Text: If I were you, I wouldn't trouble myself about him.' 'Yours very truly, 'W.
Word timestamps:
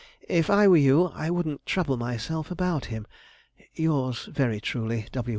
If 0.29 0.49
I 0.49 0.67
were 0.67 0.77
you, 0.77 1.09
I 1.13 1.29
wouldn't 1.29 1.63
trouble 1.67 1.95
myself 1.95 2.49
about 2.49 2.85
him.' 2.85 3.05
'Yours 3.75 4.25
very 4.31 4.59
truly, 4.59 5.07
'W. 5.11 5.29